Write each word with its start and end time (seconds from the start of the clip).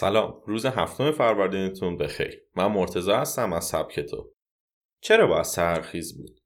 سلام 0.00 0.42
روز 0.46 0.66
هفتم 0.66 1.10
فروردینتون 1.10 1.96
بخیر 1.96 2.42
من 2.56 2.66
مرتزا 2.66 3.18
هستم 3.18 3.52
از 3.52 3.64
سبک 3.64 4.00
تو. 4.00 4.30
چرا 5.00 5.26
باید 5.26 5.44
سرخیز 5.44 6.18
بود؟ 6.18 6.40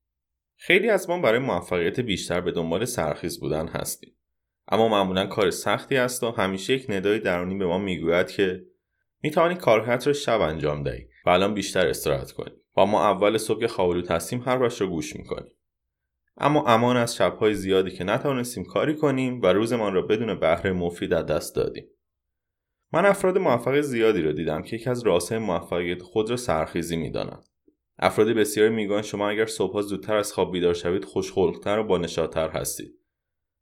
خیلی 0.57 0.91
از 0.91 1.11
ما 1.11 1.21
برای 1.21 1.39
موفقیت 1.39 2.01
بیشتر 2.01 2.41
به 2.41 2.53
دنبال 2.53 2.85
سرخیز 2.85 3.41
بودن 3.41 3.69
هستیم. 3.69 4.17
اما 4.69 4.89
معمولا 4.89 5.27
کار 5.27 5.51
سختی 5.51 5.97
است 5.97 6.23
و 6.23 6.31
همیشه 6.31 6.73
یک 6.73 6.87
ندای 6.89 7.19
درونی 7.19 7.59
به 7.59 7.67
ما 7.67 7.79
می‌گوید 7.79 8.31
که 8.31 8.65
می‌توانی 9.23 9.55
کارهایت 9.55 10.07
را 10.07 10.13
شب 10.13 10.41
انجام 10.41 10.83
دهی 10.83 11.07
و 11.27 11.31
الان 11.31 11.55
بیشتر 11.55 11.87
استراحت 11.87 12.33
کنی. 12.33 12.55
و 12.77 12.87
ما 12.87 13.11
اول 13.11 13.39
صبح 13.39 13.67
خوابالود 13.67 14.11
هستیم 14.11 14.41
حرفش 14.41 14.81
را 14.81 14.87
گوش 14.87 15.17
می‌کنیم 15.17 15.53
اما 16.37 16.67
امان 16.67 16.97
از 16.97 17.17
شبهای 17.17 17.55
زیادی 17.55 17.91
که 17.91 18.05
نتوانستیم 18.05 18.65
کاری 18.65 18.97
کنیم 18.97 19.43
و 19.43 19.47
روزمان 19.47 19.95
را 19.95 20.03
بدون 20.03 20.41
بهره 20.41 20.73
مفید 20.73 21.13
از 21.13 21.27
دست 21.27 21.57
دادیم. 21.57 21.85
من 22.93 23.07
افراد 23.07 23.39
موفق 23.39 23.81
زیادی 23.81 24.23
را 24.23 24.33
دیدم 24.33 24.63
که 24.63 24.77
یکی 24.77 24.91
از 24.91 25.03
راههای 25.03 25.39
موفقیت 25.39 26.03
خود 26.03 26.31
را 26.31 26.37
سرخیزی 26.37 26.97
می‌دانند 26.97 27.49
افراد 27.99 28.29
بسیاری 28.29 28.75
می‌گویند 28.75 29.05
شما 29.05 29.29
اگر 29.29 29.47
صبحها 29.47 29.83
زودتر 29.83 30.17
از 30.17 30.33
خواب 30.33 30.53
بیدار 30.53 30.75
شوید 30.75 31.05
خوشخلقتر 31.05 31.79
و 31.79 31.85
با 31.85 31.99
نشاطتر 31.99 32.49
هستید. 32.49 32.99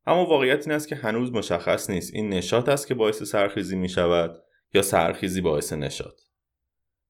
اما 0.07 0.27
واقعیت 0.27 0.67
این 0.67 0.77
است 0.77 0.89
که 0.89 0.97
هنوز 0.97 1.33
مشخص 1.33 1.91
نیست 1.91 2.15
این 2.15 2.29
نشاط 2.29 2.69
است 2.69 2.87
که 2.87 2.95
باعث 2.95 3.23
سرخیزی 3.23 3.77
می 3.77 3.89
شود 3.89 4.43
یا 4.75 4.83
سرخیزی 4.83 5.41
باعث 5.41 5.73
نشاط. 5.73 6.21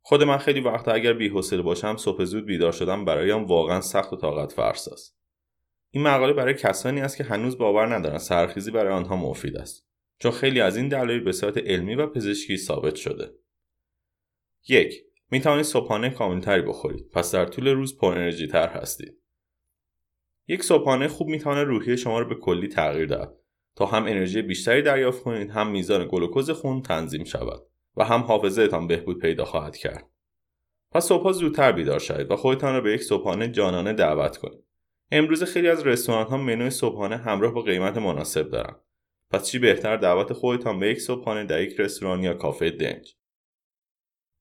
خود 0.03 0.23
من 0.23 0.39
خیلی 0.39 0.61
وقتا 0.61 0.93
اگر 0.93 1.13
بی‌حوصله 1.13 1.63
باشم 1.63 1.97
صبح 1.97 2.25
زود 2.25 2.47
بیدار 2.47 2.73
شدم 2.73 3.05
برایم 3.05 3.45
واقعا 3.45 3.81
سخت 3.81 4.13
و 4.13 4.17
طاقت 4.17 4.53
فرس 4.53 4.89
است 4.89 5.17
این 5.91 6.05
مقاله 6.05 6.33
برای 6.33 6.55
کسانی 6.55 7.01
است 7.01 7.17
که 7.17 7.25
هنوز 7.25 7.59
باور 7.59 7.95
ندارند 7.95 8.21
سرخیزی 8.21 8.71
برای 8.71 8.93
آنها 8.93 9.17
مفید 9.17 9.57
است. 9.57 9.90
چون 10.21 10.31
خیلی 10.31 10.61
از 10.61 10.77
این 10.77 10.89
دلایل 10.89 11.21
به 11.21 11.33
صورت 11.33 11.59
علمی 11.59 11.95
و 11.95 12.07
پزشکی 12.07 12.57
ثابت 12.57 12.95
شده. 12.95 13.35
یک 14.69 15.05
می 15.31 15.41
توانید 15.41 15.65
صبحانه 15.65 16.11
کاملتری 16.11 16.63
بخورید 16.63 17.11
پس 17.11 17.35
در 17.35 17.45
طول 17.45 17.69
روز 17.69 17.99
پر 17.99 18.07
انرژی 18.07 18.47
تر 18.47 18.69
هستید. 18.69 19.19
یک 20.49 20.63
صبحانه 20.63 21.09
خوب 21.09 21.29
می 21.29 21.39
تواند 21.39 21.67
روحیه 21.67 21.97
شما 21.97 22.19
را 22.19 22.29
به 22.29 22.35
کلی 22.35 22.69
تغییر 22.69 23.07
دهد 23.07 23.37
تا 23.77 23.87
هم 23.87 24.03
انرژی 24.03 24.43
بیشتری 24.43 24.83
دریافت 24.83 25.23
کنید 25.23 25.51
هم 25.51 25.71
میزان 25.71 26.09
گلوکوز 26.11 26.51
خون 26.51 26.83
تنظیم 26.83 27.25
شود 27.25 27.63
و 27.97 28.05
هم 28.05 28.21
حافظهتان 28.21 28.87
بهبود 28.87 29.19
پیدا 29.19 29.45
خواهد 29.45 29.77
کرد. 29.77 30.07
پس 30.93 31.05
صبحها 31.05 31.33
زودتر 31.33 31.73
بیدار 31.73 31.99
شوید 31.99 32.31
و 32.31 32.37
خودتان 32.37 32.75
را 32.75 32.81
به 32.81 32.93
یک 32.93 33.03
صبحانه 33.03 33.49
جانانه 33.49 33.93
دعوت 33.93 34.37
کنید. 34.37 34.65
امروز 35.11 35.45
خیلی 35.45 35.69
از 35.69 35.87
رستوران 35.87 36.27
ها 36.27 36.37
منوی 36.37 36.71
صبحانه 36.71 37.17
همراه 37.17 37.55
با 37.55 37.63
قیمت 37.63 37.97
مناسب 37.97 38.51
دارند. 38.51 38.81
پس 39.31 39.51
چی 39.51 39.59
بهتر 39.59 39.97
دعوت 39.97 40.33
خودتان 40.33 40.79
به 40.79 40.91
یک 40.91 41.01
صبحانه 41.01 41.45
در 41.45 41.63
یک 41.63 41.81
رستوران 41.81 42.23
یا 42.23 42.35
کافه 42.35 42.71
دنج. 42.71 43.17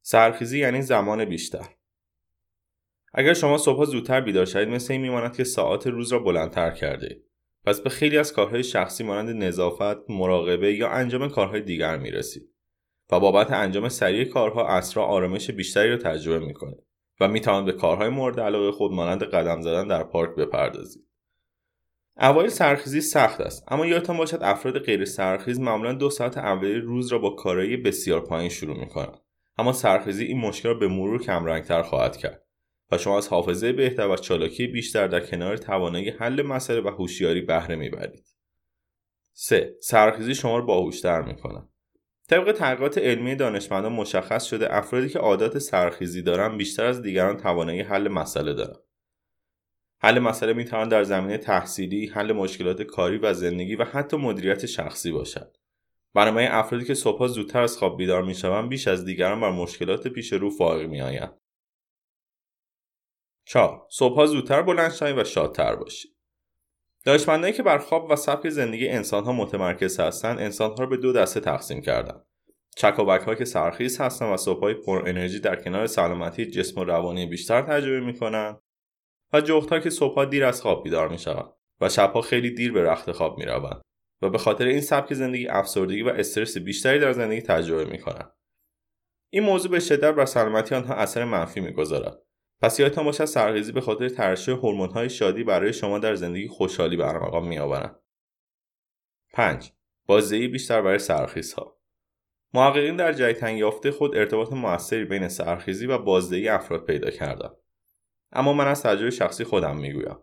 سرخیزی 0.02 0.60
یعنی 0.60 0.82
زمان 0.82 1.26
بیشتر. 1.26 1.66
اگر 3.14 3.34
شما 3.34 3.58
صبح 3.58 3.86
زودتر 3.86 4.22
بیدار 4.22 4.46
شوید 4.46 4.70
مثل 4.70 4.94
این 4.94 5.02
میماند 5.02 5.38
که 5.38 5.44
ساعات 5.44 5.88
روز 5.88 6.14
را 6.14 6.20
بلندتر 6.20 6.72
کرده 6.72 7.24
پس 7.66 7.82
به 7.82 7.90
خیلی 7.90 8.18
از 8.18 8.34
کارهای 8.34 8.64
شخصی 8.64 9.04
مانند 9.04 9.44
نظافت 9.44 10.10
مراقبه 10.10 10.74
یا 10.74 10.90
انجام 10.90 11.30
کارهای 11.30 11.62
دیگر 11.62 11.98
می‌رسید 11.98 12.54
و 13.12 13.20
بابت 13.20 13.52
انجام 13.52 13.90
سریع 13.90 14.26
کارها 14.26 14.68
اصرا 14.68 15.06
آرامش 15.06 15.52
بیشتری 15.52 15.90
را 15.90 15.98
تجربه 15.98 16.46
می‌کنید 16.46 16.84
و 17.20 17.28
می‌توانید 17.28 17.74
به 17.74 17.80
کارهای 17.80 18.10
مورد 18.10 18.40
علاقه 18.40 18.72
خود 18.72 18.92
مانند 18.92 19.24
قدم 19.24 19.62
زدن 19.62 19.88
در 19.88 20.04
پارک 20.04 20.36
بپردازید. 20.36 21.09
اوایل 22.22 22.50
سرخیزی 22.50 23.02
سخت 23.02 23.42
است 23.42 23.64
اما 23.68 23.86
یادتان 23.86 24.18
باشد 24.18 24.40
افراد 24.42 24.80
غیر 24.80 25.06
سرخیز 25.06 25.60
معمولا 25.60 25.94
دو 25.94 26.10
ساعت 26.10 26.38
اولی 26.38 26.74
روز 26.74 27.12
را 27.12 27.20
با 27.20 27.30
کارایی 27.30 27.78
بسیار 27.78 28.22
پایین 28.22 28.50
شروع 28.50 28.80
می‌کنند. 28.80 29.18
اما 29.58 29.74
سرخیزی 29.74 30.26
این 30.26 30.40
مشکل 30.40 30.70
را 30.70 30.76
به 30.76 30.88
مرور 30.88 31.22
کمرنگتر 31.22 31.82
خواهد 31.82 32.18
کرد 32.18 32.46
و 32.92 32.98
شما 32.98 33.18
از 33.18 33.28
حافظه 33.28 33.74
بهتر 33.74 34.08
و 34.08 34.16
چالاکی 34.16 34.68
بیشتر 34.68 35.08
در 35.08 35.20
کنار 35.20 35.58
توانایی 35.58 36.10
حل 36.10 36.42
مسئله 36.42 36.82
و 36.82 36.88
هوشیاری 36.88 37.42
بهره 37.42 37.76
می‌برید. 37.76 38.26
3. 39.34 39.76
سرخیزی 39.82 40.36
شما 40.36 40.58
را 40.58 40.66
باهوشتر 40.66 41.22
می‌کند. 41.22 41.70
طبق 42.30 42.52
تحقیقات 42.52 42.98
علمی 42.98 43.36
دانشمندان 43.36 43.94
مشخص 43.94 44.46
شده 44.46 44.76
افرادی 44.76 45.10
که 45.10 45.20
عادات 45.20 45.58
سرخیزی 45.58 46.22
دارند 46.22 46.58
بیشتر 46.58 46.86
از 46.86 47.02
دیگران 47.02 47.38
توانایی 47.38 47.82
حل 47.82 48.08
مسئله 48.08 48.54
دارند. 48.54 48.89
حل 50.02 50.20
مسئله 50.20 50.54
می‌تواند 50.54 50.92
در 50.92 51.04
زمینه 51.04 51.38
تحصیلی، 51.38 52.08
حل 52.08 52.32
مشکلات 52.32 52.82
کاری 52.82 53.18
و 53.18 53.34
زندگی 53.34 53.76
و 53.76 53.84
حتی 53.84 54.18
مدیریت 54.18 54.66
شخصی 54.66 55.12
باشد. 55.12 55.58
بنابراین 56.14 56.52
افرادی 56.52 56.86
که 56.86 56.94
صبحها 56.94 57.28
زودتر 57.28 57.62
از 57.62 57.78
خواب 57.78 57.98
بیدار 57.98 58.24
می‌شوند 58.24 58.70
بیش 58.70 58.88
از 58.88 59.06
دیگران 59.06 59.42
بر 59.42 59.52
مشکلات 59.52 60.08
پیش 60.08 60.34
رو 60.34 60.50
فائق 60.50 60.90
میآیند. 60.90 61.34
4. 63.46 63.88
صبحها 63.90 64.26
زودتر 64.26 64.62
بلند 64.62 64.92
شوید 64.92 65.18
و 65.18 65.24
شادتر 65.24 65.76
باشید. 65.76 66.16
دانشمندانی 67.06 67.54
که 67.54 67.64
بر 67.64 67.78
خواب 67.78 68.12
و 68.12 68.16
سبک 68.16 68.50
زندگی 68.50 68.88
انسانها 68.88 69.32
متمرکز 69.32 70.00
هستند 70.00 70.40
انسانها 70.40 70.76
را 70.80 70.86
به 70.86 70.98
دو 70.98 71.14
دسته 71.14 71.40
تقسیم 71.40 71.82
کردند 71.82 72.26
چکاوک 72.76 73.38
که 73.38 73.46
سرخیز 73.46 74.02
هستند 74.02 74.34
و 74.34 74.38
صبحهای 74.38 74.74
پر 74.74 75.04
انرژی 75.08 75.40
در 75.40 75.56
کنار 75.56 75.88
سلامتی 75.88 76.46
جسم 76.46 76.82
و 76.82 76.84
روانی 76.84 77.26
بیشتر 77.26 77.62
تجربه 77.62 78.00
می 78.00 78.14
کنند 78.14 78.62
و 79.34 79.42
جغدها 79.42 79.80
که 79.80 79.90
صبحها 79.90 80.26
دیر 80.26 80.46
از 80.46 80.62
خواب 80.62 80.84
بیدار 80.84 81.18
شوند 81.18 81.54
و 81.82 81.90
شبها 81.90 82.22
خیلی 82.22 82.52
دیر 82.52 82.72
به 82.72 82.84
رخت 82.84 83.12
خواب 83.12 83.42
روند 83.42 83.82
و 84.22 84.30
به 84.30 84.38
خاطر 84.38 84.66
این 84.66 84.82
سبک 84.82 85.14
زندگی 85.14 85.48
افسردگی 85.48 86.02
و 86.02 86.10
استرس 86.10 86.58
بیشتری 86.58 87.00
در 87.00 87.12
زندگی 87.12 87.42
تجربه 87.42 87.98
کنند 87.98 88.32
این 89.30 89.44
موضوع 89.44 89.72
به 89.72 89.80
شدت 89.80 90.16
بر 90.16 90.26
سلامتی 90.26 90.76
آنها 90.76 90.94
اثر 90.94 91.26
منفی 91.26 91.60
می‌گذارد. 91.60 92.22
پس 92.62 92.80
یادتان 92.80 93.06
باشد 93.06 93.26
سرخیزی 93.26 93.72
به 93.72 93.82
خاطر 93.82 94.10
ترشح 94.10 94.52
هورمون‌های 94.52 95.10
شادی 95.10 95.44
برای 95.44 95.74
شما 95.74 96.00
در 96.00 96.16
زندگی 96.16 96.48
خوشحالی 96.48 96.98
برمقام 96.98 97.48
میآورند. 97.48 98.00
5 99.34 99.72
بازدهی 100.06 100.48
بیشتر 100.48 100.82
برای 100.82 101.00
سرخیزها. 101.00 101.80
محققین 102.54 102.96
در 102.96 103.14
جای 103.14 103.58
یافته 103.58 103.92
خود 103.92 104.16
ارتباط 104.16 104.54
موثری 104.54 105.06
بین 105.06 105.28
سرخیزی 105.28 105.88
و 105.88 105.98
بازدهی 105.98 106.50
افراد 106.50 106.86
پیدا 106.86 107.10
کردند. 107.10 107.56
اما 108.32 108.54
من 108.54 108.68
از 108.68 108.84
تجربه 108.84 109.12
شخصی 109.12 109.44
خودم 109.44 109.78
می‌گویم. 109.78 110.18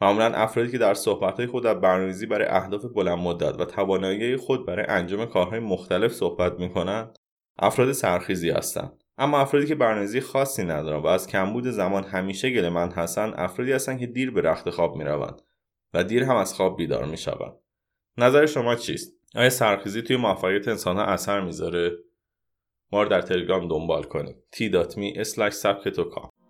معمولا 0.00 0.32
افرادی 0.34 0.72
که 0.72 0.78
در 0.78 0.94
صحبتهای 0.94 1.46
خود 1.46 1.64
در 1.64 1.74
برنامه‌ریزی 1.74 2.26
برای 2.26 2.46
اهداف 2.48 2.84
بلند 2.84 3.18
مدت 3.18 3.60
و 3.60 3.64
توانایی 3.64 4.36
خود 4.36 4.66
برای 4.66 4.86
انجام 4.88 5.26
کارهای 5.26 5.60
مختلف 5.60 6.12
صحبت 6.12 6.60
می‌کنند 6.60 7.18
افراد 7.58 7.92
سرخیزی 7.92 8.50
هستند. 8.50 9.04
اما 9.18 9.38
افرادی 9.38 9.66
که 9.66 9.74
برنامه‌ریزی 9.74 10.20
خاصی 10.20 10.64
ندارند 10.64 11.04
و 11.04 11.06
از 11.06 11.26
کمبود 11.26 11.66
زمان 11.66 12.04
همیشه 12.04 12.50
گلهمند 12.50 12.92
هستند 12.92 13.34
افرادی 13.36 13.72
هستند 13.72 13.98
که 13.98 14.06
دیر 14.06 14.30
به 14.30 14.40
رخت 14.40 14.70
خواب 14.70 14.96
می‌روند 14.96 15.42
و 15.94 16.04
دیر 16.04 16.24
هم 16.24 16.36
از 16.36 16.54
خواب 16.54 16.76
بیدار 16.76 17.04
می‌شوند. 17.04 17.54
نظر 18.18 18.46
شما 18.46 18.74
چیست؟ 18.74 19.12
آیا 19.34 19.50
سرخیزی 19.50 20.02
توی 20.02 20.16
موفقیت 20.16 20.68
انسانها 20.68 21.04
اثر 21.04 21.40
می‌ذاره؟ 21.40 21.92
ما 22.92 23.04
در 23.04 23.20
تلگرام 23.20 23.68
دنبال 23.68 24.02
کنید. 24.02 24.36
t.me 24.56 26.43